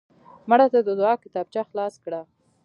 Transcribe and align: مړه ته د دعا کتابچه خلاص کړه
مړه 0.49 0.67
ته 0.73 0.79
د 0.87 0.89
دعا 0.99 1.13
کتابچه 1.23 1.61
خلاص 1.69 1.93
کړه 2.03 2.21